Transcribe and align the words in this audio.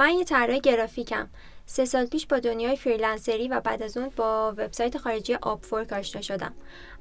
من 0.00 0.10
یه 0.10 0.24
طراح 0.24 0.58
گرافیکم. 0.58 1.28
سه 1.66 1.84
سال 1.84 2.06
پیش 2.06 2.26
با 2.26 2.38
دنیای 2.38 2.76
فریلنسری 2.76 3.48
و 3.48 3.60
بعد 3.60 3.82
از 3.82 3.96
اون 3.96 4.10
با 4.16 4.52
وبسایت 4.52 4.98
خارجی 4.98 5.34
آپورک 5.34 5.92
آشنا 5.92 6.22
شدم. 6.22 6.54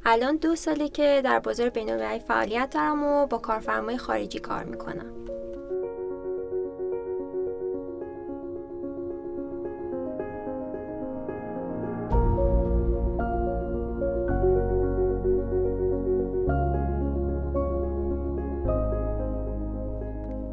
الان 0.06 0.38
دو 0.38 0.56
ساله 0.56 0.90
که 0.90 1.22
در 1.24 1.40
بازار 1.40 1.70
بینالمللی 1.70 2.20
فعالیت 2.20 2.70
دارم 2.74 3.04
و 3.04 3.26
با 3.26 3.38
کارفرمای 3.38 3.98
خارجی 3.98 4.40
کار 4.40 4.64
می‌کنم. 4.64 5.14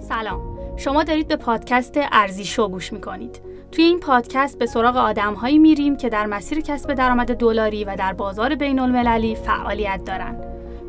سلام. 0.09 0.41
شما 0.77 1.05
دارید 1.05 1.29
به 1.29 1.37
پادکست 1.37 1.95
ارزی 2.13 2.45
شو 2.45 2.69
گوش 2.69 2.93
می‌کنید. 2.93 3.41
توی 3.73 3.85
این 3.85 4.01
پادکست 4.01 4.59
به 4.59 4.67
سراغ 4.67 4.97
آدمهایی 4.97 5.59
میریم 5.59 5.97
که 5.97 6.09
در 6.09 6.27
مسیر 6.27 6.61
کسب 6.61 6.95
درآمد 6.95 7.35
دلاری 7.35 7.85
و 7.85 7.97
در 7.97 8.13
بازار 8.13 8.55
بین 8.55 8.79
المللی 8.79 9.35
فعالیت 9.35 10.01
دارن. 10.07 10.37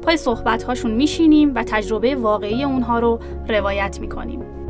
پای 0.01 0.17
صحبت 0.17 0.63
هاشون 0.63 0.91
میشینیم 0.91 1.55
و 1.55 1.63
تجربه 1.63 2.15
واقعی 2.15 2.63
اونها 2.63 2.99
رو 2.99 3.19
روایت 3.49 3.99
می‌کنیم. 3.99 4.66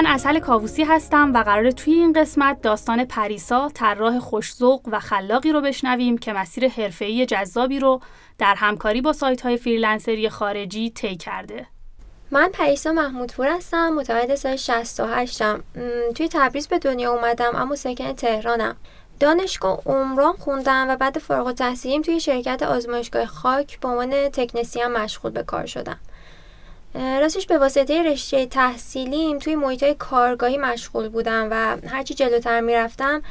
من 0.00 0.06
اصل 0.06 0.38
کاووسی 0.38 0.82
هستم 0.82 1.32
و 1.34 1.42
قرار 1.42 1.70
توی 1.70 1.92
این 1.92 2.12
قسمت 2.12 2.62
داستان 2.62 3.04
پریسا 3.04 3.68
طراح 3.74 4.18
خوشزوق 4.18 4.80
و 4.92 5.00
خلاقی 5.00 5.52
رو 5.52 5.60
بشنویم 5.60 6.18
که 6.18 6.32
مسیر 6.32 6.68
حرفه‌ای 6.68 7.26
جذابی 7.26 7.78
رو 7.78 8.00
در 8.38 8.54
همکاری 8.54 9.00
با 9.00 9.12
سایت 9.12 9.56
فریلنسری 9.56 10.28
خارجی 10.28 10.90
طی 10.90 11.16
کرده. 11.16 11.66
من 12.30 12.48
پریسا 12.52 12.92
محمودپور 12.92 13.48
هستم 13.48 13.88
متولد 13.88 14.34
سال 14.34 14.56
68 14.56 15.42
م 15.42 15.62
توی 16.14 16.28
تبریز 16.28 16.68
به 16.68 16.78
دنیا 16.78 17.12
اومدم 17.12 17.56
اما 17.56 17.76
ساکن 17.76 18.12
تهرانم. 18.12 18.76
دانشگاه 19.20 19.80
عمران 19.86 20.32
خوندم 20.32 20.86
و 20.88 20.96
بعد 20.96 21.18
فارغ 21.18 21.46
التحصیلیم 21.46 22.02
توی 22.02 22.20
شرکت 22.20 22.62
آزمایشگاه 22.62 23.26
خاک 23.26 23.80
به 23.80 23.88
عنوان 23.88 24.28
تکنسین 24.28 24.86
مشغول 24.86 25.30
به 25.30 25.42
کار 25.42 25.66
شدم. 25.66 25.98
راستش 26.94 27.46
به 27.46 27.58
واسطه 27.58 28.02
رشته 28.02 28.46
تحصیلیم 28.46 29.38
توی 29.38 29.54
محیط 29.54 29.84
کارگاهی 29.84 30.58
مشغول 30.58 31.08
بودم 31.08 31.48
و 31.50 31.76
هرچی 31.88 32.14
جلوتر 32.14 32.60
می‌رفتم 32.60 33.22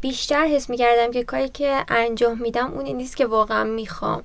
بیشتر 0.00 0.46
حس 0.46 0.70
می‌کردم 0.70 1.10
که 1.10 1.24
کاری 1.24 1.48
که 1.48 1.84
انجام 1.88 2.38
میدم 2.38 2.72
اونی 2.72 2.92
نیست 2.92 3.16
که 3.16 3.26
واقعا 3.26 3.64
می‌خوام. 3.64 4.24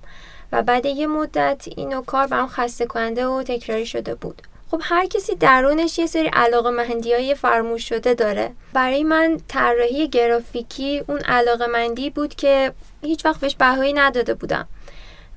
و 0.51 0.63
بعد 0.63 0.85
یه 0.85 1.07
مدت 1.07 1.65
اینو 1.77 2.01
کار 2.01 2.27
برام 2.27 2.47
خسته 2.47 2.85
کننده 2.85 3.27
و 3.27 3.43
تکراری 3.43 3.85
شده 3.85 4.15
بود. 4.15 4.41
خب 4.71 4.81
هر 4.83 5.05
کسی 5.05 5.35
درونش 5.35 5.99
یه 5.99 6.05
سری 6.05 6.27
علاقه 6.27 6.69
مندی 6.69 7.13
های 7.13 7.35
فرموش 7.35 7.89
شده 7.89 8.13
داره. 8.13 8.51
برای 8.73 9.03
من 9.03 9.39
طراحی 9.47 10.07
گرافیکی 10.07 11.03
اون 11.07 11.19
علاقه 11.19 11.67
مندی 11.67 12.09
بود 12.09 12.35
که 12.35 12.73
هیچ 13.01 13.25
وقت 13.25 13.39
بهش 13.39 13.55
بهایی 13.55 13.93
نداده 13.93 14.33
بودم. 14.33 14.67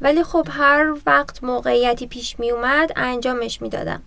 ولی 0.02 0.22
خب 0.22 0.46
هر 0.50 0.94
وقت 1.06 1.44
موقعیتی 1.44 2.06
پیش 2.06 2.40
می 2.40 2.50
اومد 2.50 2.92
انجامش 2.96 3.62
می‌دادم 3.62 4.02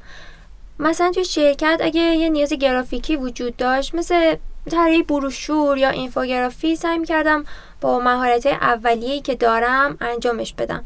مثلا 0.79 1.11
توی 1.11 1.25
شرکت 1.25 1.79
اگه 1.83 2.01
یه 2.01 2.29
نیاز 2.29 2.53
گرافیکی 2.53 3.15
وجود 3.15 3.57
داشت 3.57 3.95
مثل 3.95 4.35
طراحی 4.71 5.03
بروشور 5.03 5.77
یا 5.77 5.89
اینفوگرافی 5.89 6.75
سعی 6.75 7.05
کردم 7.05 7.45
با 7.81 7.99
مهارت 7.99 8.45
اولیه‌ای 8.45 9.21
که 9.21 9.35
دارم 9.35 9.97
انجامش 10.01 10.53
بدم. 10.53 10.85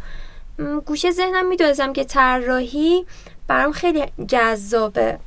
گوشه 0.85 1.11
ذهنم 1.11 1.47
می‌دونستم 1.47 1.93
که 1.93 2.03
طراحی 2.03 3.05
برام 3.47 3.71
خیلی 3.71 4.05
جذابه. 4.27 5.19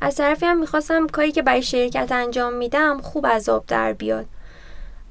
از 0.00 0.16
طرفی 0.16 0.46
هم 0.46 0.58
می‌خواستم 0.58 1.06
کاری 1.06 1.32
که 1.32 1.42
برای 1.42 1.62
شرکت 1.62 2.12
انجام 2.12 2.52
میدم 2.52 3.00
خوب 3.00 3.26
آب 3.26 3.66
در 3.66 3.92
بیاد. 3.92 4.26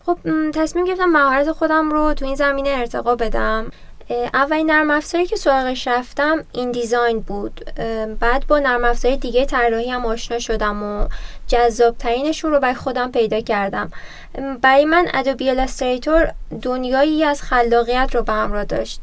خب 0.05 0.17
تصمیم 0.53 0.85
گرفتم 0.85 1.05
مهارت 1.05 1.51
خودم 1.51 1.91
رو 1.91 2.13
تو 2.13 2.25
این 2.25 2.35
زمینه 2.35 2.69
ارتقا 2.69 3.15
بدم. 3.15 3.71
اولین 4.09 4.71
نرم 4.71 4.91
افزاری 4.91 5.25
که 5.25 5.35
سراغش 5.35 5.87
رفتم 5.87 6.45
این 6.51 6.71
دیزاین 6.71 7.19
بود. 7.19 7.71
بعد 8.19 8.47
با 8.47 8.59
نرم 8.59 8.85
افزاری 8.85 9.17
دیگه 9.17 9.45
طراحی 9.45 9.89
هم 9.89 10.05
آشنا 10.05 10.39
شدم 10.39 10.83
و 10.83 11.07
جذابترینشون 11.47 12.51
رو 12.51 12.59
برای 12.59 12.75
خودم 12.75 13.11
پیدا 13.11 13.41
کردم. 13.41 13.91
برای 14.61 14.85
من 14.85 15.07
ادوبی 15.13 15.49
الستریتور 15.49 16.31
دنیایی 16.61 17.23
از 17.23 17.41
خلاقیت 17.41 18.09
رو 18.15 18.23
به 18.23 18.33
همراه 18.33 18.65
داشت. 18.65 19.01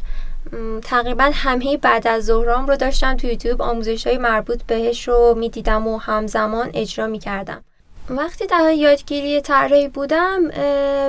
تقریبا 0.82 1.30
همه 1.34 1.76
بعد 1.76 2.08
از 2.08 2.24
ظهرام 2.24 2.66
رو 2.66 2.76
داشتم 2.76 3.16
تو 3.16 3.26
یوتیوب 3.26 3.62
آموزش 3.62 4.06
های 4.06 4.18
مربوط 4.18 4.62
بهش 4.62 5.08
رو 5.08 5.34
می‌دیدم 5.38 5.88
و 5.88 5.98
همزمان 5.98 6.70
اجرا 6.74 7.06
می‌کردم. 7.06 7.64
وقتی 8.10 8.46
در 8.46 8.72
یادگیری 8.72 9.40
طراحی 9.40 9.88
بودم 9.88 10.48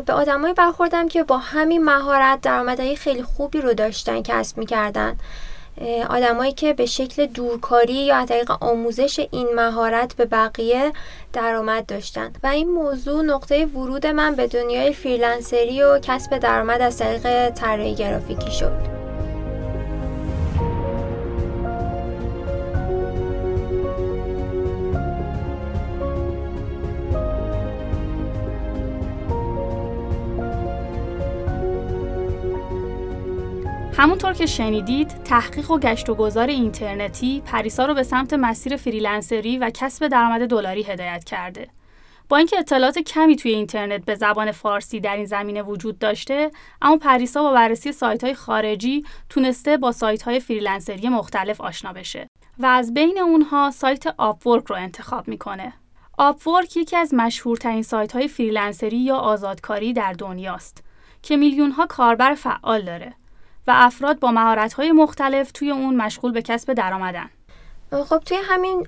به 0.06 0.13
آدمایی 0.13 0.53
برخوردم 0.53 1.07
که 1.07 1.23
با 1.23 1.38
همین 1.38 1.83
مهارت 1.83 2.41
درآمدهای 2.41 2.95
خیلی 2.95 3.23
خوبی 3.23 3.61
رو 3.61 3.73
داشتن 3.73 4.22
کسب 4.22 4.57
می‌کردن. 4.57 5.17
آدمایی 6.09 6.51
که 6.53 6.73
به 6.73 6.85
شکل 6.85 7.25
دورکاری 7.25 7.94
یا 7.94 8.16
از 8.16 8.28
طریق 8.28 8.51
آموزش 8.63 9.28
این 9.31 9.47
مهارت 9.55 10.16
به 10.16 10.25
بقیه 10.25 10.94
درآمد 11.34 11.85
داشتن. 11.85 12.34
و 12.44 12.47
این 12.47 12.69
موضوع 12.69 13.23
نقطه 13.23 13.66
ورود 13.66 14.07
من 14.07 14.35
به 14.35 14.47
دنیای 14.47 14.94
فریلنسری 14.94 15.84
و 15.84 16.00
کسب 16.00 16.38
درآمد 16.38 16.81
از 16.81 16.97
طریق 16.97 17.50
طراحی 17.50 17.95
گرافیکی 17.95 18.51
شد. 18.51 18.94
همونطور 34.05 34.33
که 34.33 34.45
شنیدید 34.45 35.07
تحقیق 35.07 35.71
و 35.71 35.79
گشت 35.79 36.09
و 36.09 36.16
گذار 36.16 36.47
اینترنتی 36.47 37.41
پریسا 37.45 37.85
رو 37.85 37.93
به 37.93 38.03
سمت 38.03 38.33
مسیر 38.33 38.75
فریلنسری 38.75 39.57
و 39.57 39.69
کسب 39.69 40.07
درآمد 40.07 40.47
دلاری 40.47 40.83
هدایت 40.83 41.23
کرده. 41.23 41.69
با 42.29 42.38
اینکه 42.38 42.59
اطلاعات 42.59 42.99
کمی 42.99 43.35
توی 43.35 43.51
اینترنت 43.51 44.05
به 44.05 44.16
زبان 44.16 44.51
فارسی 44.51 44.99
در 44.99 45.16
این 45.16 45.25
زمینه 45.25 45.61
وجود 45.61 45.99
داشته 45.99 46.51
اما 46.81 46.97
پریسا 46.97 47.43
با 47.43 47.53
بررسی 47.53 47.91
سایت 47.91 48.23
های 48.23 48.33
خارجی 48.33 49.05
تونسته 49.29 49.77
با 49.77 49.91
سایت 49.91 50.22
های 50.22 50.39
فریلنسری 50.39 51.09
مختلف 51.09 51.61
آشنا 51.61 51.93
بشه 51.93 52.27
و 52.59 52.66
از 52.66 52.93
بین 52.93 53.19
اونها 53.19 53.72
سایت 53.72 54.07
Upwork 54.18 54.66
رو 54.66 54.75
انتخاب 54.75 55.27
می‌کنه 55.27 55.73
Upwork 56.18 56.78
یکی 56.77 56.95
از 56.97 57.13
مشهورترین 57.13 57.83
سایت 57.83 58.11
های 58.11 58.27
فریلنسری 58.27 58.97
یا 58.97 59.16
آزادکاری 59.16 59.93
در 59.93 60.13
دنیاست 60.13 60.83
که 61.22 61.37
میلیون 61.37 61.72
ها 61.72 61.85
کاربر 61.85 62.33
فعال 62.33 62.81
داره 62.81 63.13
و 63.68 63.72
افراد 63.76 64.20
با 64.20 64.31
مهارت‌های 64.31 64.92
مختلف 64.92 65.52
توی 65.52 65.72
اون 65.72 65.96
مشغول 65.96 66.31
به 66.31 66.42
کسب 66.42 66.74
درآمدن. 66.74 67.30
خب 67.92 68.20
توی 68.20 68.38
همین 68.44 68.88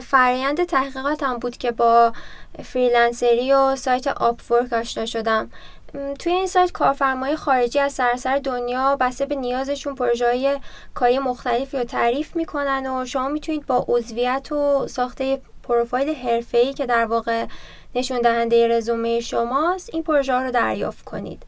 فرایند 0.00 0.64
تحقیقات 0.64 1.22
هم 1.22 1.38
بود 1.38 1.56
که 1.56 1.70
با 1.70 2.12
فریلنسری 2.64 3.52
و 3.52 3.76
سایت 3.76 4.06
Upwork 4.06 4.72
آشنا 4.72 5.06
شدم 5.06 5.50
توی 6.18 6.32
این 6.32 6.46
سایت 6.46 6.72
کارفرمای 6.72 7.36
خارجی 7.36 7.78
از 7.78 7.92
سراسر 7.92 8.38
دنیا 8.38 8.96
بسته 8.96 9.26
به 9.26 9.34
نیازشون 9.34 9.94
پروژه 9.94 10.26
های 10.26 10.60
کاری 10.94 11.18
مختلفی 11.18 11.76
رو 11.76 11.84
تعریف 11.84 12.36
می‌کنن 12.36 12.86
و 12.86 13.06
شما 13.06 13.28
می‌تونید 13.28 13.66
با 13.66 13.84
عضویت 13.88 14.52
و 14.52 14.88
ساخت 14.88 15.40
پروفایل 15.62 16.14
حرفه‌ای 16.14 16.72
که 16.72 16.86
در 16.86 17.04
واقع 17.04 17.46
نشون 17.94 18.20
دهنده 18.20 18.68
رزومه 18.68 19.20
شماست 19.20 19.90
این 19.92 20.02
پروژه 20.02 20.32
ها 20.32 20.42
رو 20.42 20.50
دریافت 20.50 21.04
کنید 21.04 21.42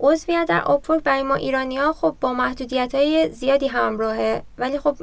عضویت 0.00 0.46
در 0.48 0.62
آپورک 0.62 1.02
برای 1.02 1.22
ما 1.22 1.34
ایرانی 1.34 1.76
ها 1.76 1.92
خب 1.92 2.16
با 2.20 2.32
محدودیت 2.32 2.94
های 2.94 3.28
زیادی 3.28 3.66
همراهه. 3.66 4.42
ولی 4.58 4.78
خب 4.78 4.96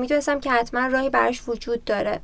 می‌دونستم 0.00 0.40
که 0.40 0.50
حتما 0.50 0.86
راهی 0.86 1.10
براش 1.10 1.48
وجود 1.48 1.84
داره. 1.84 2.20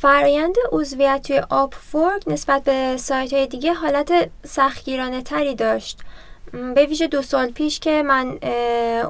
فرایند 0.00 0.54
عضویت 0.72 1.22
توی 1.26 1.42
آپورک 1.50 2.22
نسبت 2.26 2.64
به 2.64 2.96
سایت 2.96 3.32
های 3.32 3.46
دیگه 3.46 3.72
حالت 3.72 4.30
سختگیرانه 4.46 5.22
تری 5.22 5.54
داشت. 5.54 6.00
به 6.74 6.86
ویژه 6.86 7.06
دو 7.06 7.22
سال 7.22 7.50
پیش 7.50 7.80
که 7.80 8.02
من 8.02 8.38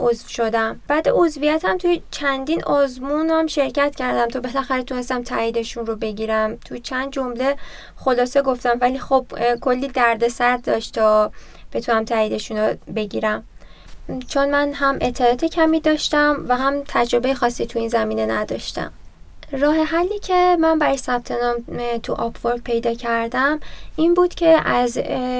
عضو 0.00 0.28
شدم. 0.28 0.80
بعد 0.88 1.08
عضویتم 1.08 1.78
توی 1.78 2.02
چندین 2.10 2.64
آزمون 2.64 3.30
هم 3.30 3.46
شرکت 3.46 3.96
کردم 3.96 4.28
تا 4.28 4.40
بالاخره 4.40 4.82
تونستم 4.82 5.22
تاییدشون 5.22 5.86
رو 5.86 5.96
بگیرم. 5.96 6.56
توی 6.56 6.80
چند 6.80 7.12
جمله 7.12 7.56
خلاصه 7.96 8.42
گفتم. 8.42 8.78
ولی 8.80 8.98
خب 8.98 9.26
کلی 9.60 9.88
دردسر 9.88 10.56
داشت 10.56 10.94
تا 10.94 11.32
بتونم 11.72 12.04
تاییدشون 12.04 12.56
رو 12.56 12.76
بگیرم. 12.96 13.44
چون 14.28 14.50
من 14.50 14.72
هم 14.72 14.98
اطلاعات 15.00 15.44
کمی 15.44 15.80
داشتم 15.80 16.44
و 16.48 16.56
هم 16.56 16.82
تجربه 16.88 17.34
خاصی 17.34 17.66
تو 17.66 17.78
این 17.78 17.88
زمینه 17.88 18.26
نداشتم. 18.26 18.92
راه 19.52 19.76
حلی 19.76 20.18
که 20.18 20.56
من 20.60 20.78
برای 20.78 20.96
ثبت 20.96 21.32
نام 21.32 21.56
تو 22.02 22.12
آپورک 22.12 22.62
پیدا 22.62 22.94
کردم 22.94 23.60
این 23.96 24.14
بود 24.14 24.34
که 24.34 24.68
از 24.68 24.98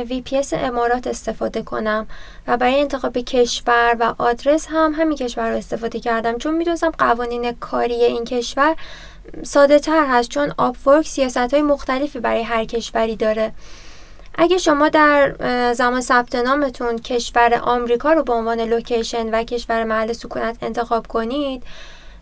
وی 0.09 0.21
پی 0.21 0.41
امارات 0.53 1.07
استفاده 1.07 1.63
کنم 1.63 2.07
و 2.47 2.57
برای 2.57 2.81
انتخاب 2.81 3.19
کشور 3.19 3.97
و 4.01 4.15
آدرس 4.19 4.67
هم 4.71 4.93
همین 4.97 5.17
کشور 5.17 5.51
رو 5.51 5.57
استفاده 5.57 6.01
کردم. 6.01 6.39
چون 6.39 6.55
می‌دونستم 6.55 6.91
قوانین 6.91 7.53
کاری 7.53 7.95
این 7.95 8.25
کشور 8.25 8.77
ساده 9.43 9.79
تر 9.79 10.07
هست 10.07 10.29
چون 10.29 10.53
Upwork 10.59 11.07
سیاست 11.07 11.37
های 11.55 11.63
مختلفی 11.63 12.21
برای 12.21 12.43
هر 12.43 12.65
کشوری 12.65 13.17
داره. 13.17 13.53
اگه 14.43 14.59
شما 14.59 14.89
در 14.89 15.35
زمان 15.73 16.01
ثبت 16.01 16.35
نامتون 16.35 16.99
کشور 16.99 17.55
آمریکا 17.63 18.13
رو 18.13 18.23
به 18.23 18.33
عنوان 18.33 18.61
location 18.61 19.31
و 19.35 19.43
کشور 19.43 19.85
محل 19.85 20.13
سکونت 20.13 20.57
انتخاب 20.63 21.07
کنید 21.07 21.63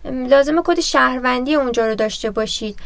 لازمه 0.05 0.62
کد 0.65 0.81
شهروندی 0.81 1.55
اونجا 1.55 1.87
رو 1.87 1.94
داشته 1.94 2.31
باشید. 2.31 2.76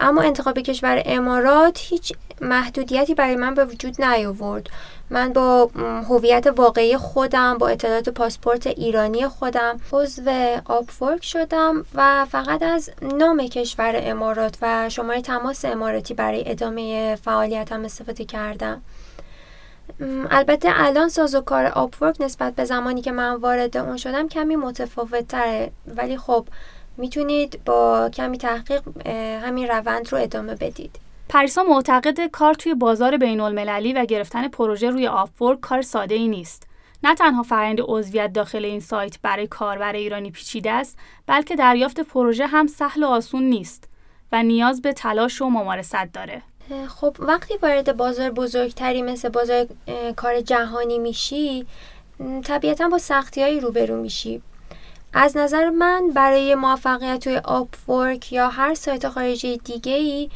اما 0.00 0.22
انتخاب 0.22 0.58
کشور 0.58 1.02
امارات 1.06 1.78
هیچ 1.80 2.12
محدودیتی 2.40 3.14
برای 3.14 3.36
من 3.36 3.54
به 3.54 3.64
وجود 3.64 4.02
نیاورد. 4.02 4.70
من 5.10 5.32
با 5.32 5.70
هویت 6.08 6.46
واقعی 6.46 6.96
خودم 6.96 7.58
با 7.58 7.68
اطلاعات 7.68 8.08
پاسپورت 8.08 8.66
ایرانی 8.66 9.28
خودم 9.28 9.80
عضو 9.92 10.30
آپورک 10.64 11.24
شدم 11.24 11.84
و 11.94 12.26
فقط 12.30 12.62
از 12.62 12.90
نام 13.02 13.46
کشور 13.46 13.92
امارات 13.96 14.56
و 14.62 14.88
شماره 14.88 15.22
تماس 15.22 15.64
اماراتی 15.64 16.14
برای 16.14 16.50
ادامه 16.50 17.16
فعالیتم 17.16 17.84
استفاده 17.84 18.24
کردم. 18.24 18.82
البته 20.30 20.68
الان 20.72 21.08
سازوکار 21.08 21.66
آپورک 21.66 22.16
نسبت 22.20 22.54
به 22.54 22.64
زمانی 22.64 23.02
که 23.02 23.12
من 23.12 23.34
وارد 23.34 23.76
اون 23.76 23.96
شدم 23.96 24.28
کمی 24.28 24.56
متفاوت 24.56 25.28
تره 25.28 25.70
ولی 25.86 26.16
خب 26.16 26.46
می‌تونید 26.96 27.60
با 27.64 28.10
کمی 28.14 28.38
تحقیق 28.38 28.82
همین 29.42 29.68
روند 29.68 30.12
رو 30.12 30.18
ادامه 30.18 30.54
بدید. 30.54 31.03
پریسا 31.28 31.62
معتقد 31.62 32.26
کار 32.26 32.54
توی 32.54 32.74
بازار 32.74 33.16
بین 33.16 33.40
المللی 33.40 33.92
و 33.92 34.04
گرفتن 34.04 34.48
پروژه 34.48 34.90
روی 34.90 35.06
آپورک 35.06 35.60
کار 35.60 35.82
ساده 35.82 36.14
ای 36.14 36.28
نیست. 36.28 36.66
نه 37.02 37.14
تنها 37.14 37.42
فرآیند 37.42 37.78
عضویت 37.82 38.32
داخل 38.32 38.64
این 38.64 38.80
سایت 38.80 39.18
برای 39.22 39.46
کاربر 39.46 39.92
ایرانی 39.92 40.30
پیچیده 40.30 40.72
است، 40.72 40.98
بلکه 41.26 41.56
دریافت 41.56 42.00
پروژه 42.00 42.46
هم 42.46 42.66
سهل 42.66 43.02
و 43.02 43.06
آسون 43.06 43.42
نیست 43.42 43.88
و 44.32 44.42
نیاز 44.42 44.82
به 44.82 44.92
تلاش 44.92 45.42
و 45.42 45.50
ممارست 45.50 46.12
داره. 46.12 46.42
خب 46.88 47.16
وقتی 47.18 47.54
وارد 47.62 47.96
بازار 47.96 48.30
بزرگتری 48.30 49.02
مثل 49.02 49.28
بازار 49.28 49.66
کار 50.16 50.40
جهانی 50.40 50.98
میشی 50.98 51.66
طبیعتا 52.44 52.88
با 52.88 52.98
سختیهایی 52.98 53.60
روبرو 53.60 53.96
میشی 53.96 54.42
از 55.12 55.36
نظر 55.36 55.70
من 55.70 56.10
برای 56.14 56.54
موفقیت 56.54 57.24
توی 57.24 57.36
آپورک 57.36 58.32
یا 58.32 58.48
هر 58.48 58.74
سایت 58.74 59.08
خارجی 59.08 59.56
دیگه 59.56 59.92
ای 59.92 60.30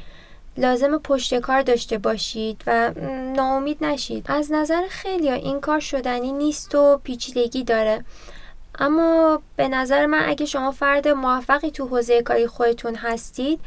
لازم 0.58 0.99
پشت 0.99 1.34
کار 1.34 1.62
داشته 1.62 1.99
باشید 1.99 2.62
و 2.66 2.90
ناامید 3.37 3.84
نشید. 3.84 4.26
از 4.28 4.52
نظر 4.52 4.82
خیلی 4.88 5.31
این 5.31 5.60
کار 5.60 5.81
شدنی 5.81 6.32
نیست 6.32 6.75
و 6.75 7.00
پیچیدگی 7.05 7.64
داره. 7.64 8.05
اما 8.78 9.43
به 9.56 9.69
نظر 9.69 10.06
من 10.06 10.28
اگه 10.28 10.46
شما 10.46 10.72
فرد 10.72 11.08
موفقی 11.08 11.70
تو 11.70 11.87
حوزه 11.87 12.22
کاری 12.22 12.46
خودتون 12.46 12.94
هستید 12.94 13.60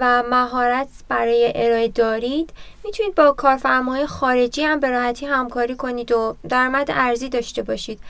و 0.00 0.22
مهارت 0.22 0.88
برای 1.08 1.52
ارائه 1.54 1.88
دارید 1.88 2.50
می‌تونید 2.84 3.14
با 3.14 3.32
کارفرماهای 3.32 4.06
خارجی 4.06 4.62
هم 4.62 4.80
به 4.80 4.90
راحتی 4.90 5.26
همکاری 5.26 5.74
کنید 5.74 6.12
و 6.12 6.36
درآمد 6.48 6.90
ارزی 6.90 7.28
داشته 7.28 7.62
باشید. 7.62 8.00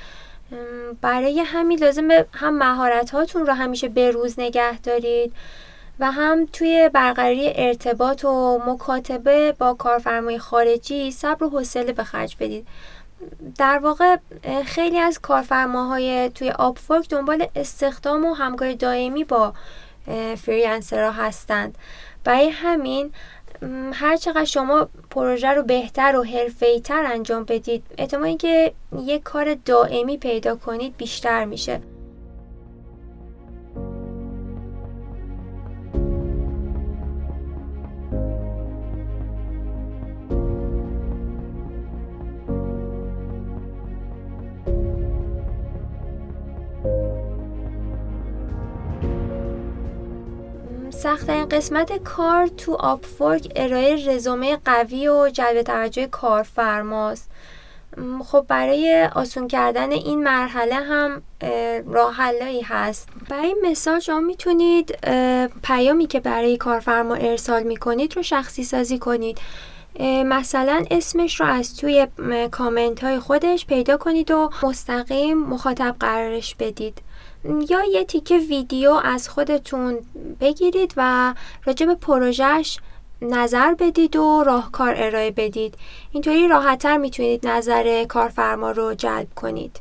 برای 1.01 1.41
همین 1.41 1.79
لازم 1.79 2.09
هم 2.33 2.59
مهارت 2.59 3.11
هاتون 3.11 3.47
رو 3.47 3.53
همیشه 3.53 3.89
به 3.89 4.11
روز 4.11 4.35
نگه 4.39 4.79
دارید. 4.79 5.33
و 6.01 6.13
هم 6.13 6.47
توی 6.53 6.91
برقراری 6.93 7.53
ارتباط 7.55 8.25
و 8.25 8.59
مکاتبه 8.67 9.55
با 9.59 9.75
کارفرمای 9.75 10.39
خارجی 10.39 11.11
صبر 11.11 11.45
و 11.45 11.49
حوصله 11.49 11.93
به 11.93 12.05
خرج 12.05 12.37
بدید. 12.41 12.67
در 13.59 13.79
واقع 13.79 14.17
خیلی 14.65 14.99
از 14.99 15.19
کارفرماهای 15.19 16.31
توی 16.31 16.51
آپورک 16.51 17.09
دنبال 17.09 17.47
استخدام 17.57 18.25
و 18.25 18.35
همکاری 18.35 18.75
دائمی 18.75 19.25
با 19.25 19.55
فریلنسرها 20.37 21.11
هستند. 21.11 21.79
برای 22.25 22.49
همین 22.49 23.13
هر 23.93 24.17
چقدر 24.17 24.45
شما 24.45 24.89
پروژه 25.11 25.49
رو 25.49 25.63
بهتر 25.63 26.17
و 26.17 26.25
تر 26.85 27.05
انجام 27.05 27.45
بدید 27.45 27.85
احتمالی 27.99 28.37
که 28.37 28.73
یک 28.99 29.23
کار 29.23 29.55
دائمی 29.55 30.17
پیدا 30.17 30.57
کنید 30.57 30.97
بیشتر 30.97 31.45
میشه. 31.45 31.81
سختترین 51.03 51.49
قسمت 51.49 52.03
کار 52.03 52.47
تو 52.47 52.75
آپفورک 52.75 53.53
ارائه 53.57 54.09
رزومه 54.09 54.59
قوی 54.65 55.09
و 55.09 55.31
جلب 55.33 55.63
توجه 55.63 56.07
کارفرماست. 56.07 57.31
خب 58.25 58.45
برای 58.49 59.09
آسون 59.15 59.49
کردن 59.49 59.93
این 59.93 60.23
مرحله 60.23 60.75
هم 60.75 61.23
راه 61.87 62.15
حلایی 62.15 62.63
هست. 62.63 63.09
برای 63.29 63.55
مثال 63.63 64.01
شما 64.01 64.21
می‌تونید 64.21 64.99
پیامی 65.63 66.07
که 66.07 66.21
برای 66.21 66.57
کارفرما 66.57 67.15
ارسال 67.15 67.63
می‌کنید 67.63 68.17
رو 68.17 68.23
شخصی 68.23 68.65
سازی 68.65 68.99
کنید. 68.99 69.39
مثلا 70.01 70.85
اسمش 70.91 71.41
رو 71.41 71.47
از 71.47 71.77
توی 71.77 72.07
کامنت 72.51 73.05
های 73.05 73.19
خودش 73.19 73.67
پیدا 73.67 73.97
کنید 73.97 74.31
و 74.31 74.51
مستقیم 74.63 75.39
مخاطب 75.39 75.97
قرارش 76.01 76.55
بدید. 76.55 76.99
یا 77.45 77.85
یه 77.85 78.05
تیکه 78.05 78.39
ویدیو 78.39 78.91
از 79.05 79.29
خودتون 79.29 79.99
بگیرید 80.41 80.95
و 80.97 81.35
راجع 81.65 81.87
به 81.87 81.95
پروژهش 81.95 82.79
نظر 83.23 83.75
بدید 83.75 84.17
و 84.17 84.45
راهکار 84.47 84.95
ارائه 84.97 85.31
بدید. 85.31 85.75
اینطوری 86.13 86.49
راحتتر 86.49 86.97
می‌تونید 86.97 87.47
نظر 87.47 88.05
کارفرما 88.05 88.71
رو 88.71 88.95
جلب 88.95 89.35
کنید. 89.35 89.81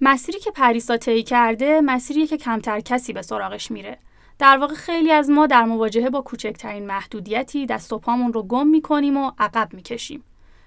مسیری 0.00 0.38
که 0.38 0.50
پریسا 0.50 0.96
طی 0.96 1.22
کرده 1.22 1.80
مسیری 1.80 2.26
که 2.26 2.36
کمتر 2.36 2.80
کسی 2.80 3.12
به 3.12 3.22
سراغش 3.22 3.70
میره. 3.70 3.98
در 4.38 4.58
واقع 4.58 4.74
خیلی 4.74 5.12
از 5.12 5.30
ما 5.30 5.46
در 5.46 5.64
مواجهه 5.64 6.10
با 6.10 6.20
کوچکترین 6.20 6.86
محدودیتی 6.86 7.66
دست 7.66 7.92
و 7.92 7.98
پامون 7.98 8.32
رو 8.32 8.42
گم 8.42 8.66
می‌کنیم 8.66 9.16
و 9.16 9.32
عقب 9.38 9.68
می‌کشیم. 9.72 10.24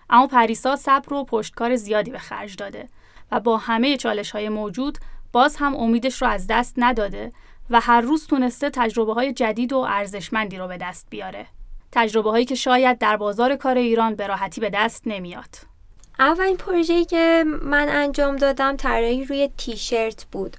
اما 0.10 0.28
پریسا 0.28 0.76
صبر 0.76 1.14
و 1.14 1.24
پشتکار 1.24 1.76
زیادی 1.76 2.12
به 2.12 2.20
خرج 2.20 2.56
داده 2.56 2.90
و 3.32 3.40
با 3.40 3.58
همه 3.58 3.98
چالش 3.98 4.32
های 4.32 4.50
موجود 4.50 4.98
باز 5.38 5.56
هم 5.56 5.76
امیدش 5.76 6.22
رو 6.22 6.28
از 6.28 6.48
دست 6.50 6.74
نداده 6.78 7.32
و 7.70 7.80
هر 7.80 8.02
روز 8.02 8.28
تونسته 8.28 8.70
تجربه 8.70 9.14
های 9.14 9.34
جدید 9.34 9.74
و 9.74 9.78
ارزشمندی 9.78 10.58
رو 10.58 10.68
به 10.68 10.78
دست 10.78 11.08
بیاره. 11.10 11.46
تجربه 11.92 12.32
هایی 12.32 12.46
که 12.46 12.56
شاید 12.56 12.98
در 12.98 13.18
بازار 13.18 13.56
کار 13.56 13.78
ایران 13.78 14.16
به 14.16 14.28
راحتی 14.28 14.62
به 14.62 14.70
دست 14.70 15.04
نمیاد. 15.06 15.56
اولین 16.20 16.58
پروژه‌ای 16.58 17.06
که 17.06 17.44
من 17.62 17.90
انجام 17.90 18.36
دادم 18.36 18.76
طراحی 18.76 19.26
روی 19.26 19.50
تیشرت 19.58 20.26
بود. 20.32 20.58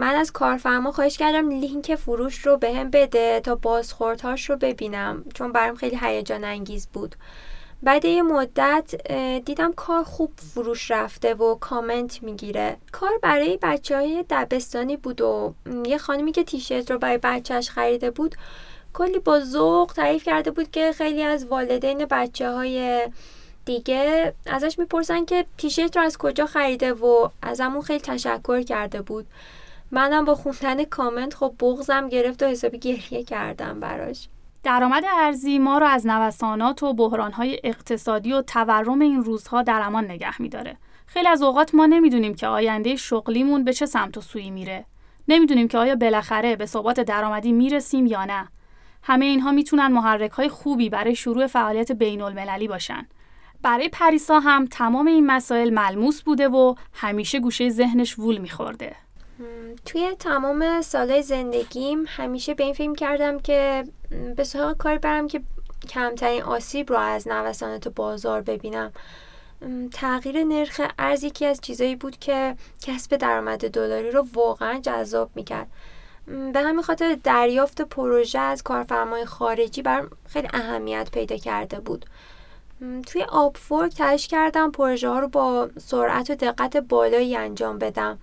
من 0.00 0.14
از 0.14 0.32
کارفرما 0.32 0.92
خواهش 0.92 1.18
کردم 1.18 1.48
لینک 1.48 1.94
فروش 1.94 2.46
رو 2.46 2.56
بهم 2.56 2.90
به 2.90 3.06
بده 3.06 3.40
تا 3.40 3.54
بازخوردهاش 3.54 4.50
رو 4.50 4.56
ببینم 4.56 5.24
چون 5.34 5.52
برام 5.52 5.74
خیلی 5.74 5.98
هیجان 6.02 6.44
انگیز 6.44 6.86
بود. 6.86 7.16
بعد 7.82 8.04
یه 8.04 8.22
مدت 8.22 9.12
دیدم 9.44 9.72
کار 9.72 10.04
خوب 10.04 10.32
فروش 10.36 10.90
رفته 10.90 11.34
و 11.34 11.54
کامنت 11.54 12.22
می‌گیره. 12.22 12.76
کار 12.92 13.10
برای 13.22 13.58
بچه 13.62 13.96
های 13.96 14.24
دبستانی 14.30 14.96
بود 14.96 15.20
و 15.20 15.54
یه 15.86 15.98
خانمی 15.98 16.32
که 16.32 16.44
تیشرت 16.44 16.90
رو 16.90 16.98
برای 16.98 17.18
بچهش 17.22 17.70
خریده 17.70 18.10
بود 18.10 18.34
کلی 18.92 19.18
با 19.18 19.40
ذوق 19.40 19.92
تعریف 19.96 20.24
کرده 20.24 20.50
بود 20.50 20.70
که 20.70 20.92
خیلی 20.92 21.22
از 21.22 21.46
والدین 21.46 22.04
بچه 22.10 22.50
های 22.50 23.08
دیگه 23.64 24.34
ازش 24.46 24.78
می‌پرسن 24.78 25.24
که 25.24 25.46
تیشرت 25.58 25.96
رو 25.96 26.02
از 26.02 26.18
کجا 26.18 26.46
خریده 26.46 26.92
و 26.92 27.28
ازمون 27.42 27.82
خیلی 27.82 28.00
تشکر 28.00 28.62
کرده 28.62 29.02
بود. 29.02 29.26
منم 29.90 30.24
با 30.24 30.34
خوندن 30.34 30.84
کامنت 30.84 31.34
خب 31.34 31.54
بغزم 31.60 32.08
گرفت 32.08 32.42
و 32.42 32.46
حسابی 32.46 32.78
گریه 32.78 33.24
کردم 33.24 33.80
براش. 33.80 34.28
درآمد 34.62 35.04
ارزی 35.08 35.58
ما 35.58 35.78
را 35.78 35.88
از 35.88 36.06
نوسانات 36.06 36.82
و 36.82 36.94
بحرانهای 36.94 37.60
اقتصادی 37.64 38.32
و 38.32 38.42
تورم 38.42 39.00
این 39.00 39.24
روزها 39.24 39.62
در 39.62 39.82
امان 39.82 40.04
نگه 40.04 40.42
میداره. 40.42 40.76
خیلی 41.06 41.28
از 41.28 41.42
اوقات 41.42 41.74
ما 41.74 41.86
نمی‌دونیم 41.86 42.34
که 42.34 42.46
آینده 42.46 42.96
شغلیمون 42.96 43.64
به 43.64 43.72
چه 43.72 43.86
سمت 43.86 44.16
و 44.16 44.20
سوی 44.20 44.50
میره. 44.50 44.84
نمی‌دونیم 45.28 45.68
که 45.68 45.78
آیا 45.78 45.96
بالاخره 45.96 46.56
به 46.56 46.66
ثبات 46.66 47.00
درآمدی 47.00 47.52
می‌رسیم 47.52 48.06
یا 48.06 48.24
نه. 48.24 48.48
همه 49.02 49.24
اینها 49.26 49.52
می‌تونن 49.52 49.86
محرک 49.86 50.30
های 50.30 50.48
خوبی 50.48 50.88
برای 50.88 51.14
شروع 51.14 51.46
فعالیت 51.46 51.92
بین 51.92 52.22
المللی 52.22 52.68
باشن. 52.68 53.06
برای 53.62 53.88
پریسا 53.88 54.40
هم 54.40 54.66
تمام 54.66 55.06
این 55.06 55.26
مسائل 55.26 55.70
ملموس 55.70 56.22
بوده 56.22 56.48
و 56.48 56.74
همیشه 56.92 57.40
گوشه 57.40 57.68
ذهنش 57.68 58.18
وول 58.18 58.38
میخورده. 58.38 58.96
توی 59.84 60.14
تمام 60.18 60.82
سالهای 60.82 61.22
زندگیم 61.22 62.04
همیشه 62.06 62.54
به 62.54 62.64
این 62.64 62.74
فکر 62.74 62.94
کردم 62.94 63.38
که 63.40 63.84
به 64.36 64.44
سراغ 64.44 64.76
کاری 64.76 64.98
برم 64.98 65.28
که 65.28 65.40
کمترین 65.88 66.42
آسیب 66.42 66.90
رو 66.90 66.98
از 66.98 67.28
نوسانات 67.28 67.88
بازار 67.88 68.40
ببینم. 68.40 68.92
تغییر 69.92 70.44
نرخ 70.44 70.80
ارز 70.98 71.24
یکی 71.24 71.46
از 71.46 71.60
چیزایی 71.60 71.96
بود 71.96 72.18
که 72.18 72.56
کسب 72.82 73.16
درآمد 73.16 73.68
دلاری 73.68 74.10
رو 74.10 74.26
واقعا 74.34 74.80
جذاب 74.80 75.30
می‌کرد. 75.34 75.66
به 76.26 76.60
همین 76.60 76.82
خاطر 76.82 77.18
دریافت 77.24 77.82
پروژه 77.82 78.38
از 78.38 78.62
کارفرمای 78.62 79.24
خارجی 79.24 79.82
بر 79.82 80.06
خیلی 80.26 80.48
اهمیت 80.52 81.08
پیدا 81.12 81.36
کرده 81.36 81.80
بود. 81.80 82.06
توی 83.06 83.22
آپفورک 83.22 83.94
تلاش 83.94 84.28
کردم 84.28 84.70
پروژه 84.70 85.08
ها 85.08 85.18
رو 85.18 85.28
با 85.28 85.70
سرعت 85.78 86.30
و 86.30 86.34
دقت 86.34 86.76
بالایی 86.76 87.36
انجام 87.36 87.78
بدم. 87.78 88.18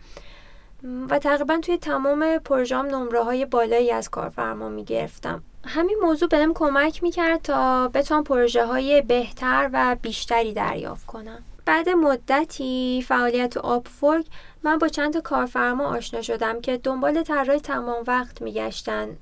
و 1.09 1.19
تقریبا 1.19 1.57
توی 1.57 1.77
تمام 1.77 2.37
پروژه 2.37 2.77
هم 2.77 2.85
نمره 2.85 3.23
های 3.23 3.45
بالایی 3.45 3.91
از 3.91 4.09
کارفرما 4.09 4.69
می 4.69 4.83
گرفتم 4.83 5.43
همین 5.65 5.97
موضوع 6.01 6.29
بهم 6.29 6.53
کمک 6.53 7.03
می‌کرد 7.03 7.41
تا 7.41 7.87
بتونم 7.87 8.23
پروژه 8.23 8.65
های 8.65 9.01
بهتر 9.01 9.69
و 9.73 9.95
بیشتری 10.01 10.53
دریافت 10.53 11.05
کنم. 11.05 11.43
بعد 11.65 11.89
مدتی 11.89 13.05
فعالیت 13.07 13.57
آپفورک 13.57 14.25
من 14.63 14.77
با 14.77 14.87
چند 14.87 15.13
تا 15.13 15.21
کارفرما 15.21 15.85
آشنا 15.85 16.21
شدم 16.21 16.61
که 16.61 16.77
دنبال 16.77 17.23
طراح 17.23 17.57
تمام 17.57 18.03
وقت 18.07 18.41
میگشتن. 18.41 19.17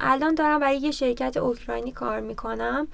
الان 0.00 0.34
دارم 0.34 0.60
برای 0.60 0.78
یه 0.78 0.90
شرکت 0.90 1.36
اوکراینی 1.36 1.92
کار 1.92 2.20
می‌کنم 2.20 2.88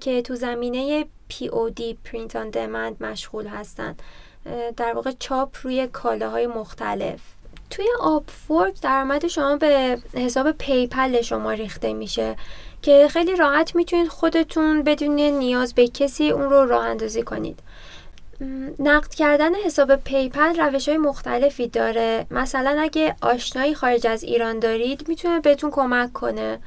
که 0.00 0.22
تو 0.22 0.34
زمینه 0.34 1.06
POD 1.30 1.80
Print 2.08 2.30
on 2.30 2.54
Demand 2.54 3.00
مشغول 3.02 3.46
هستن. 3.46 3.96
در 4.76 4.92
واقع 4.94 5.12
چاپ 5.18 5.56
روی 5.62 5.86
کالاهای 5.86 6.46
مختلف. 6.46 7.20
توی 7.70 7.86
Upwork 8.00 8.80
درآمد 8.80 9.26
شما 9.26 9.56
به 9.56 9.98
حساب 10.14 10.52
PayPal 10.52 11.22
شما 11.22 11.52
ریخته 11.52 11.92
میشه 11.92 12.36
که 12.82 13.08
خیلی 13.10 13.36
راحت 13.36 13.76
می‌تونید 13.76 14.08
خودتون 14.08 14.82
بدون 14.82 15.20
نیاز 15.20 15.74
به 15.74 15.88
کسی 15.88 16.30
اون 16.30 16.50
رو 16.50 16.66
راه 16.66 16.84
اندازی 16.84 17.22
کنید. 17.22 17.58
نقد 18.78 19.14
کردن 19.14 19.54
حساب 19.54 19.96
PayPal 19.96 20.60
روش 20.60 20.88
های 20.88 20.98
مختلفی 20.98 21.68
داره. 21.68 22.26
مثلا 22.30 22.80
اگه 22.80 23.16
آشنایی 23.22 23.74
خارج 23.74 24.06
از 24.06 24.22
ایران 24.22 24.58
دارید 24.58 25.08
می‌تونه 25.08 25.40
بهتون 25.40 25.70
کمک 25.70 26.12
کنه. 26.12 26.58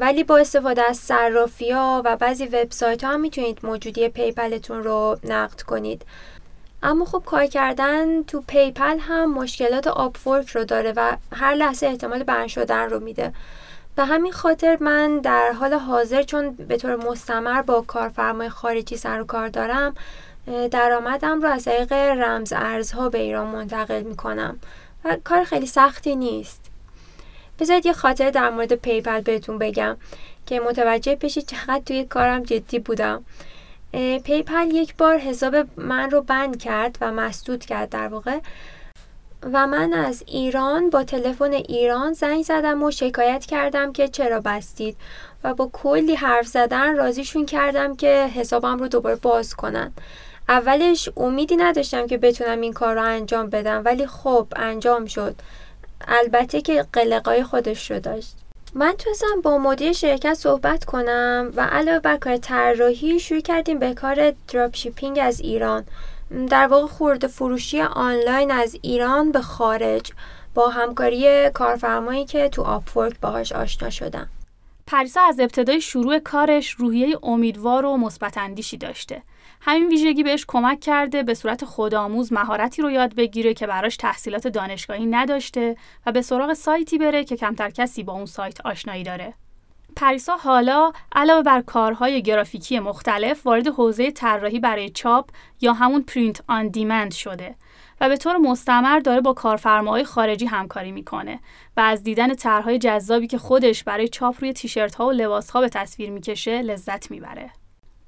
ولی 0.00 0.24
با 0.24 0.38
استفاده 0.38 0.82
از 0.82 0.96
صرافی 0.96 1.70
ها 1.70 2.02
و 2.04 2.16
بعضی 2.16 2.46
وبسایت 2.46 3.04
ها 3.04 3.10
هم 3.12 3.20
می‌تونید 3.20 3.58
موجودی 3.62 4.08
PayPal 4.08 4.57
تون 4.57 4.82
رو 4.82 5.18
نقد 5.24 5.60
کنید. 5.60 6.04
اما 6.86 7.04
خب 7.04 7.22
کار 7.26 7.46
کردن 7.46 8.22
تو 8.22 8.42
PayPal 8.48 8.98
هم 8.98 9.34
مشکلات 9.34 9.86
Upwork 9.86 10.48
رو 10.48 10.64
داره 10.64 10.92
و 10.96 11.16
هر 11.32 11.54
لحظه 11.54 11.86
احتمال 11.86 12.22
ban 12.22 12.46
شدن 12.46 12.90
رو 12.90 13.00
میده. 13.00 13.32
به 13.96 14.04
همین 14.04 14.32
خاطر 14.32 14.78
من 14.80 15.18
در 15.18 15.52
حال 15.52 15.74
حاضر 15.74 16.22
چون 16.22 16.52
به 16.52 16.76
طور 16.76 16.96
مستمر 16.96 17.62
با 17.62 17.80
کارفرمای 17.80 18.48
خارجی 18.48 18.96
سر 18.96 19.20
و 19.20 19.24
کار 19.24 19.48
دارم 19.48 19.94
درآمدم 20.70 21.42
رو 21.42 21.48
از 21.48 21.64
طریق 21.64 21.92
رمز 21.92 22.52
ارزها 22.56 23.08
به 23.08 23.18
ایران 23.18 23.46
منتقل 23.46 24.02
می‌کنم 24.02 24.58
و 25.04 25.16
کار 25.24 25.44
خیلی 25.44 25.66
سختی 25.66 26.16
نیست. 26.16 26.70
بذارید 27.58 27.86
یه 27.86 27.92
خاطره 27.92 28.30
در 28.30 28.50
مورد 28.50 28.72
PayPal 28.72 29.20
بهتون 29.20 29.58
بگم 29.58 29.96
که 30.46 30.60
متوجه 30.60 31.16
بشید 31.16 31.46
چقدر 31.46 31.82
توی 31.86 32.04
کارم 32.04 32.42
جدی 32.42 32.78
بودم. 32.78 33.24
PayPal 34.24 34.70
یک 34.72 34.96
بار 34.96 35.18
حساب 35.18 35.56
من 35.76 36.10
رو 36.10 36.22
ban 36.22 36.58
کرد 36.58 36.98
و 37.00 37.12
مسدود 37.12 37.64
کرد 37.64 37.88
در 37.88 38.08
واقع. 38.08 38.38
و 39.52 39.66
من 39.66 39.92
از 39.92 40.22
ایران 40.26 40.90
با 40.90 41.04
تلفن 41.04 41.52
ایران 41.52 42.12
زنگ 42.12 42.44
زدم 42.44 42.82
و 42.82 42.90
شکایت 42.90 43.46
کردم 43.46 43.92
که 43.92 44.08
چرا 44.08 44.40
بستید. 44.40 44.96
و 45.44 45.54
با 45.54 45.70
کلی 45.72 46.14
حرف 46.14 46.46
زدن 46.46 46.96
راضیشون 46.96 47.46
کردم 47.46 47.96
که 47.96 48.30
حسابم 48.34 48.78
رو 48.78 48.88
دوباره 48.88 49.16
باز 49.16 49.54
کنن. 49.54 49.92
اولش 50.48 51.08
امیدی 51.16 51.56
نداشتم 51.56 52.06
که 52.06 52.18
بتونم 52.18 52.60
این 52.60 52.72
کار 52.72 52.94
رو 52.94 53.02
انجام 53.02 53.50
بدم 53.50 53.82
ولی 53.84 54.06
خب 54.06 54.46
انجام 54.56 55.06
شد. 55.06 55.34
البته 56.08 56.60
که 56.60 56.86
قلقای 56.92 57.44
خودش 57.44 57.90
رو 57.90 58.00
داشت. 58.00 58.45
من 58.78 58.92
تونستم 58.92 59.40
با 59.42 59.58
مدیر 59.58 59.92
شرکت 59.92 60.34
صحبت 60.34 60.84
کنم 60.84 61.52
و 61.54 61.60
علاوه 61.60 61.98
بر 61.98 62.16
کار 62.16 62.36
طراحی 62.36 63.20
شروع 63.20 63.40
کردیم 63.40 63.78
به 63.78 63.94
کار 63.94 64.32
drop 64.48 64.76
shipping 64.76 65.18
از 65.22 65.40
ایران. 65.40 65.84
در 66.50 66.66
واقع 66.66 66.86
خورده 66.86 67.28
فروشی 67.28 67.80
آنلاین 67.80 68.50
از 68.50 68.76
ایران 68.82 69.32
به 69.32 69.40
خارج 69.40 70.12
با 70.54 70.68
همکاری 70.68 71.50
کارفرمایی 71.50 72.24
که 72.24 72.48
تو 72.48 72.62
آپورک 72.62 73.20
باهاش 73.20 73.52
آشنا 73.52 73.90
شدم. 73.90 74.28
پریسا 74.86 75.20
از 75.20 75.40
ابتدای 75.40 75.80
شروع 75.80 76.18
کارش 76.18 76.70
روحیه 76.70 77.18
امیدوار 77.22 77.84
و 77.84 77.96
مثبت 77.96 78.38
داشته. 78.80 79.22
همین 79.68 79.88
ویژگی 79.88 80.22
بهش 80.22 80.44
کمک 80.48 80.80
کرده 80.80 81.22
به 81.22 81.34
صورت 81.34 81.64
خودآموز 81.64 82.32
مهارتی 82.32 82.82
رو 82.82 82.90
یاد 82.90 83.14
بگیره 83.14 83.54
که 83.54 83.66
براش 83.66 83.96
تحصیلات 83.96 84.48
دانشگاهی 84.48 85.06
نداشته 85.06 85.76
و 86.06 86.12
به 86.12 86.22
سراغ 86.22 86.52
سایتی 86.52 86.98
بره 86.98 87.24
که 87.24 87.36
کمتر 87.36 87.70
کسی 87.70 88.02
با 88.02 88.12
اون 88.12 88.26
سایت 88.26 88.66
آشنایی 88.66 89.02
داره. 89.02 89.34
پریسا 89.96 90.36
حالا 90.36 90.92
علاوه 91.12 91.42
بر 91.42 91.60
کارهای 91.60 92.22
گرافیکی 92.22 92.78
مختلف 92.78 93.46
وارد 93.46 93.66
حوزه 93.66 94.10
طراحی 94.10 94.60
برای 94.60 94.90
چاپ 94.90 95.30
یا 95.60 95.72
همون 95.72 96.02
print 96.02 96.42
on 96.48 96.68
demand 96.68 97.12
شده 97.12 97.54
و 98.00 98.08
به 98.08 98.16
طور 98.16 98.36
مستمر 98.36 98.98
داره 98.98 99.20
با 99.20 99.32
کارفرماهای 99.32 100.04
خارجی 100.04 100.46
همکاری 100.46 100.92
می‌کنه 100.92 101.40
و 101.76 101.80
از 101.80 102.02
دیدن 102.02 102.34
طرحهای 102.34 102.78
جذابی 102.78 103.26
که 103.26 103.38
خودش 103.38 103.84
برای 103.84 104.08
چاپ 104.08 104.36
روی 104.40 104.52
تیشرت 104.52 104.94
ها 104.94 105.06
و 105.06 105.12
لباس 105.12 105.50
ها 105.50 105.60
به 105.60 105.68
تصویر 105.68 106.10
می‌کشه 106.10 106.62
لذت 106.62 107.10
می‌بره. 107.10 107.50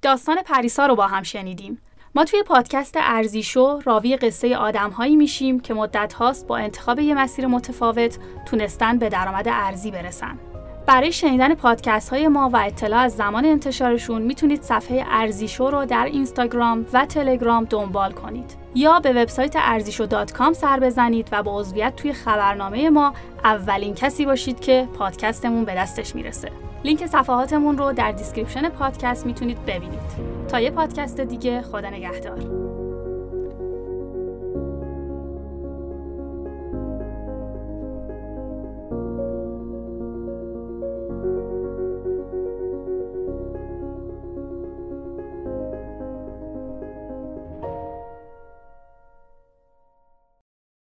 داستان 0.03 0.43
پریسا 0.43 0.87
رو 0.87 0.95
با 0.95 1.07
هم 1.07 1.23
شنیدیم. 1.23 1.83
ما 2.15 2.25
توی 2.25 2.43
پادکست 2.43 2.95
ارزیشو 2.97 3.81
راوی 3.85 4.17
قصه 4.17 4.57
آدمهایی 4.57 5.17
میشیم 5.17 5.61
که 5.61 5.75
مدت 5.75 6.13
هاست 6.13 6.47
با 6.47 6.57
انتخاب 6.57 6.99
یه 6.99 7.15
مسیر 7.15 7.47
متفاوت 7.47 8.19
تونستن 8.47 8.99
به 8.99 9.09
درآمد 9.09 9.49
ارزی 9.49 9.91
برسن. 9.91 10.39
برای 10.87 11.13
شنیدن 11.13 11.55
پادکست 11.55 12.11
های 12.11 12.29
ما 12.29 12.51
و 12.53 12.57
اطلاع 12.57 13.01
از 13.01 13.17
زمان 13.17 13.45
انتشارشون 13.45 14.23
می‌تونید 14.23 14.63
صفحه 14.63 15.05
ارزیشو 15.09 15.71
رو 15.71 15.85
در 15.85 16.05
اینستاگرام 16.05 16.87
و 16.93 17.07
تلگرام 17.07 17.65
دنبال 17.65 18.13
کنید 18.13 18.57
یا 18.75 19.01
به 19.01 19.13
وبسایت 19.13 19.55
ارزیشو 19.57 20.05
dot 20.05 20.33
com 20.33 20.53
سر 20.53 20.81
بزنید 20.81 21.29
و 21.33 21.43
با 21.43 21.61
عضویت 21.61 21.97
توی 21.97 22.13
خبرنامه 22.13 22.91
ما 22.91 23.15
اولین 23.45 23.95
کسی 23.95 24.27
باشید 24.27 24.61
که 24.61 24.89
پادکستمون 24.99 25.65
به 25.65 25.75
دستش 25.75 26.15
می‌رسه. 26.15 26.68
لینک 26.85 27.07
صفحاتمون 27.07 27.79
رو 27.79 27.93
در 27.93 28.13
description 28.13 28.69
پادکست 28.69 29.27
می‌تونید 29.27 29.65
ببینید. 29.67 30.01
تا 30.49 30.61
یه 30.61 30.71
پادکست 30.71 31.21
دیگه 31.21 31.63
خدا 31.63 31.91
نگهدار. 31.91 32.58